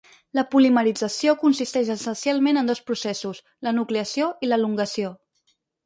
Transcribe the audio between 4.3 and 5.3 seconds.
i l'elongació.